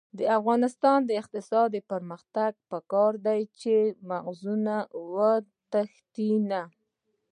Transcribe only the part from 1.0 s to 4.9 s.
د اقتصادي پرمختګ لپاره پکار ده چې مغزونه